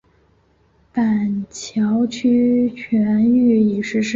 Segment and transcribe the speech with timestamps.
[0.91, 4.09] 板桥区全域已实施。